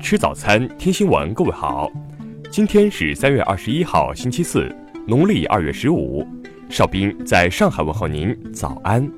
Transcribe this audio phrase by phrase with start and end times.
[0.00, 1.34] 吃早餐，听新闻。
[1.34, 1.90] 各位好，
[2.50, 4.74] 今天是三月二十一号，星期四，
[5.06, 6.26] 农历二月十五。
[6.70, 9.10] 邵兵在上海问候您，早安。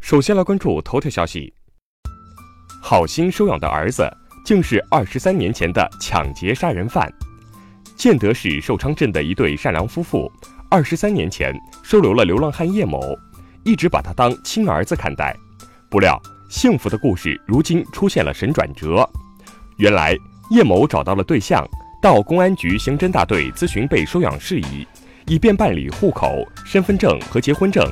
[0.00, 1.54] 首先来关注头条消息：
[2.82, 4.06] 好心收养的儿子，
[4.44, 7.10] 竟是二十三年前的抢劫杀人犯。
[7.96, 10.30] 建德市寿昌镇的一对善良夫妇，
[10.68, 13.00] 二十三年前收留了流浪汉叶某，
[13.64, 15.36] 一直把他当亲儿子看待。
[15.88, 19.08] 不料，幸福的故事如今出现了神转折。
[19.76, 20.16] 原来，
[20.50, 21.66] 叶某找到了对象，
[22.02, 24.86] 到公安局刑侦大队咨询被收养事宜，
[25.26, 27.84] 以便办理户口、身份证和结婚证。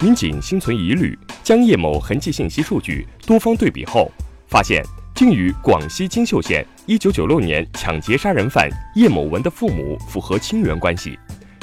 [0.00, 4.10] 民警心存疑虑，将叶某痕迹信息数据多方对比后，
[4.48, 4.84] 发现。
[5.14, 11.18] 竟与广西金秀县1996年抢劫杀人犯叶某文的父母符合亲缘关系。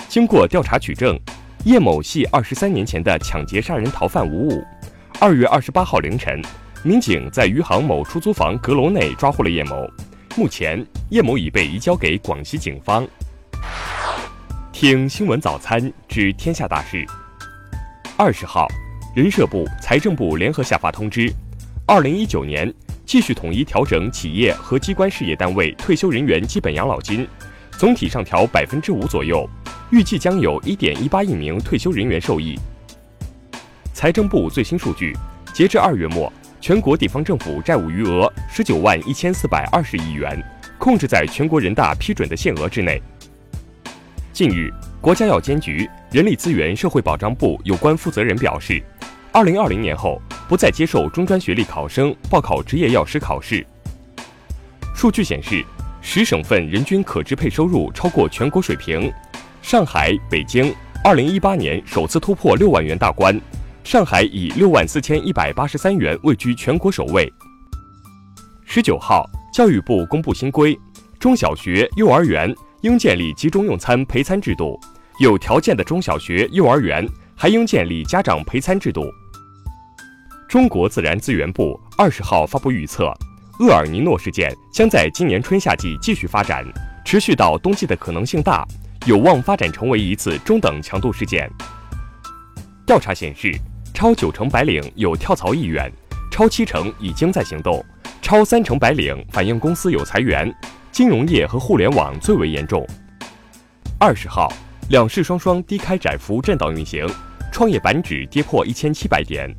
[0.08, 1.20] 经过调查取证，
[1.66, 4.64] 叶某系23年前的抢劫杀人逃犯无误。
[5.20, 6.42] 2月28号凌晨，
[6.84, 9.86] 民警在余杭某出租房阁楼内抓获了叶某。
[10.38, 13.06] 目前，叶某已被移交给广西警方。
[14.72, 17.06] 听新闻早餐知天下大事。
[18.16, 18.66] 二十号，
[19.14, 21.30] 人社部、财政部联合下发通知
[21.88, 22.74] ，2019年。
[23.06, 27.28] 继续统一调整企业和机关事业单位退休人员基本养老金，
[27.72, 29.50] 总体上调百分之五左右，
[29.92, 32.58] 预计将有一点一八亿名退休人员受益。
[33.94, 35.16] 财政部最新数据，
[35.54, 40.42] 截至二月末，全国地方政府债务余额十九万一千四百二十亿元，
[40.78, 43.02] 控制在全国人大批准的限额之内。
[44.32, 48.82] 近日，国家药监局、人力资源社会保障部有关负责人表示，
[49.32, 50.22] 二零二零年后。
[50.50, 53.64] 不再接受中专学历考生报考执业药师考试。
[54.96, 55.64] 数据显示，
[56.02, 59.14] 十省份人均可支配收入超过全国水平，
[59.62, 63.40] 上海、北京二零一八年首次突破六万元大关，
[63.84, 67.32] 上海以六万四千一百八十三元位居全国首位。
[68.66, 70.78] 十九号，教育部公布新规，
[71.20, 74.80] 中小学、幼儿园应建立集中用餐陪餐制度，
[75.20, 79.12] 有条件的中小学、幼儿园还应建立家长陪餐制度。
[80.48, 83.14] 中国自然资源部二十号发布预测，
[83.60, 86.66] 厄尔尼诺事件将在今年春夏季继续发展，
[87.06, 88.66] 持续到冬季的可能性大，
[89.06, 91.50] 有望发展成为一次中等强度事件。
[92.86, 93.52] 调查显示，
[93.94, 95.92] 超九成白领有跳槽意愿，
[96.32, 97.84] 超七成已经在行动，
[98.22, 100.54] 超三成白领反映公司有裁员，
[100.92, 102.86] 金融业和互联网最为严重。
[104.00, 104.52] 二十号，
[104.90, 107.08] 两市双双低开窄幅震荡运行，
[107.52, 109.50] 创业板指跌破一千七百点。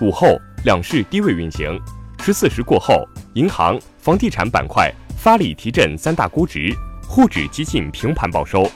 [0.00, 1.80] 午后，两市低位运行。
[2.20, 6.74] 十四时过后，银行、房地产板块发力提振三大估值，
[7.06, 8.70] 沪指接近平盘报收。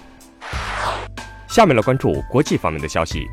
[1.58, 3.28] 下面来关注国际方面的消息。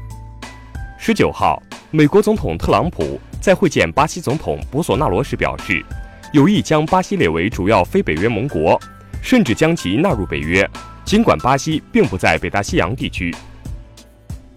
[0.97, 5.85] 十九号，美国总统特朗普在会见巴西总统博索纳罗时表示，
[6.33, 8.81] 有意将巴西列为主要非北约盟国，
[9.21, 10.67] 甚至将其纳入北约，
[11.03, 13.31] 尽管巴西并不在北大西洋地区。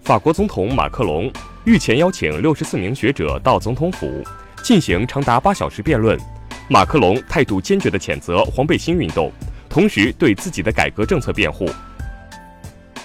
[0.01, 1.31] 法国总统马克龙。
[1.63, 4.23] 日前邀请六十四名学者到总统府
[4.63, 6.19] 进行长达八小时辩论，
[6.67, 9.31] 马克龙态度坚决地谴责黄背心运动，
[9.69, 11.69] 同时对自己的改革政策辩护。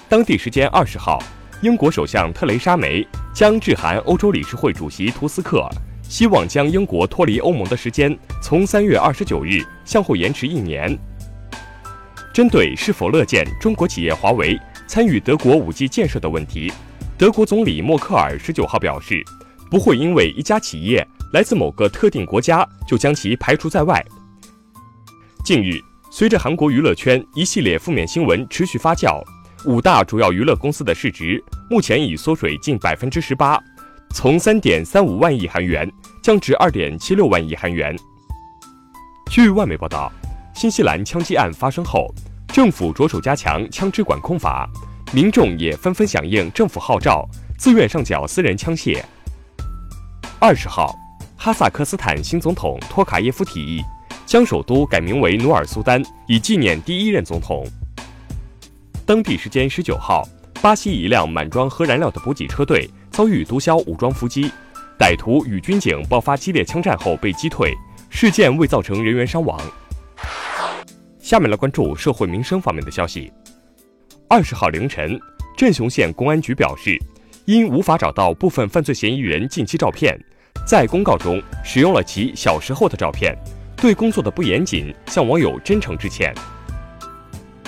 [0.08, 1.18] 当地时间二十号，
[1.62, 5.66] 英国首相特蕾莎梅将致函欧洲理事会主席图斯克，
[6.02, 10.96] 希望将英国脱离欧盟的时间从三月二十九日向后延迟一年。
[12.34, 16.70] 针对是否乐见中国企业华为参与德国五 G 建设的问题。
[17.16, 19.24] 德国总理默克尔十九号表示，
[19.70, 24.04] 不会因为一家企业来自某个特定国家就将其排除在外。
[25.44, 29.22] 近日，随着韩国娱乐圈一系列负面新闻持续发酵，
[29.66, 33.58] 五大主要娱乐公司的市值目前已缩水近百分之十八，
[34.10, 35.90] 从三点三五万亿韩元
[36.22, 37.96] 降至二点七六万亿韩元。
[39.30, 40.12] 据外媒报道，
[40.54, 42.14] 新西兰枪击案发生后，
[42.48, 44.68] 政府着手加强枪支管控法。
[45.12, 49.02] 民众也纷纷响应政府号召，自愿上缴私人枪械。
[50.38, 50.94] 二十号，
[51.38, 53.82] 哈萨克斯坦新总统托卡耶夫提议
[54.26, 57.66] 将首都改名为努尔苏丹，以纪念第一任总统。
[59.06, 60.26] 当地时间十九号，
[60.62, 64.50] 巴西一辆满装核燃料的补给车队遭遇毒枭武装伏击，
[64.98, 67.70] 歹徒与军警爆发激烈枪战后被击退，
[68.08, 69.60] 事件未造成人员伤亡。
[71.18, 73.30] 下面来关注社会民生方面的消息。
[74.26, 75.20] 二十号凌晨，
[75.54, 76.98] 镇雄县公安局表示，
[77.44, 80.18] 因无法找到部分犯罪嫌疑人近期照片，
[80.66, 83.36] 在公告中使用了其小时候的照片，
[83.76, 86.34] 对工作的不严谨向网友真诚致歉。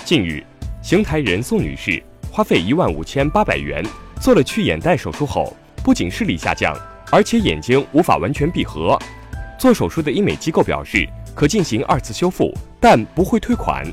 [0.02, 0.42] 近日，
[0.86, 2.00] 邢台人宋女士
[2.30, 3.84] 花费一万五千八百元
[4.20, 5.52] 做了去眼袋手术后，
[5.82, 6.72] 不仅视力下降，
[7.10, 8.96] 而且眼睛无法完全闭合。
[9.58, 11.04] 做手术的医美机构表示，
[11.34, 13.84] 可进行二次修复，但不会退款。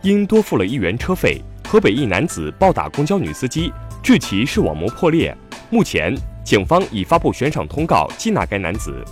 [0.00, 3.70] 因多付了一元车费，河北一男子暴打公交女司机，
[4.02, 5.36] 致其视网膜破裂。
[5.68, 9.04] 目前，警方已发布悬赏通告缉拿该男子。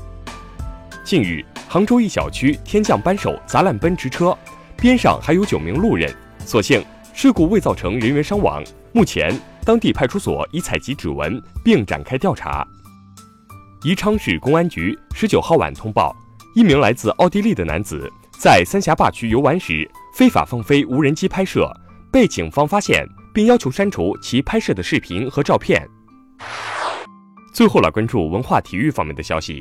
[1.05, 4.35] 近日，杭州一小区天降扳手砸烂奔驰车，
[4.79, 6.11] 边上还有九名路人，
[6.45, 8.63] 所幸事故未造成人员伤亡。
[8.93, 12.67] 目前，当地派出所已采集指纹并展开调查。
[13.83, 16.15] 宜昌市公安局十九号晚通报，
[16.55, 19.91] 一名来自奥地利的男子在三峡坝区游玩时。
[20.17, 21.69] 非法放飞无人机拍摄，
[22.13, 23.05] 被警方发现，
[23.35, 25.85] 并要求删除其拍摄的视频和照片。
[27.53, 29.61] 最后来关注文化体育方面的消息。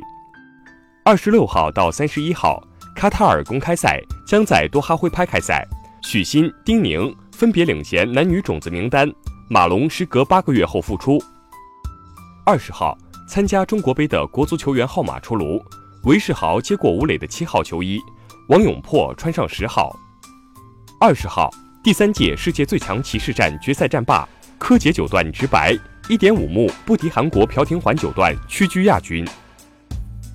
[1.04, 2.62] 二十六号到三十一号，
[2.96, 5.68] 卡塔尔公开赛将在多哈挥拍开赛，
[6.06, 9.12] 许昕、丁宁分别领衔男女种子名单。
[9.50, 11.22] 马龙时隔八个月后复出。
[12.46, 12.98] 二十号，
[13.28, 15.64] 参加中国杯的国足球员号码出炉，
[16.04, 18.00] 韦世豪接过吴磊的七号球衣，
[18.50, 19.98] 王永珀穿上十号。
[21.00, 21.50] 二十号，
[21.84, 24.28] 第三届世界最强骑士战决赛战罢，
[24.60, 25.78] 柯洁九段直白
[26.10, 29.26] 一点五目不敌韩国朴廷桓九段，屈居亚军。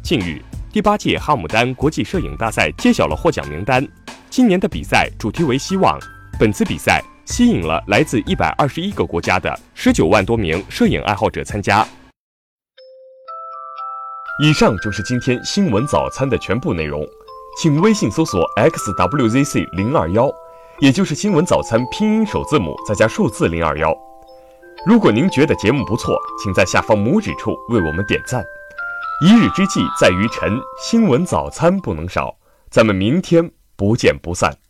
[0.03, 0.43] 近日，
[0.73, 3.87] 第八届哈姆丹国际摄影大赛揭晓了获奖名单，
[4.39, 5.99] 今年的比赛主题为希望。
[6.39, 11.85] 本次比赛吸引了来自一百二十一个国家的十九万多名摄影爱好者参加。
[14.41, 17.05] 以上就是今天新闻早餐的全部内容，
[17.61, 20.31] 请微信搜索 xwzc 零二幺。
[20.79, 23.93] 也就是新闻早餐拼音首字母再加数字零二幺。
[24.87, 28.45] 如果您觉得节目不错，请在下方拇指处为我们点赞。
[29.21, 32.33] 一日之计在于晨，新闻早餐不能少。
[32.71, 34.68] 咱们明天不见不散。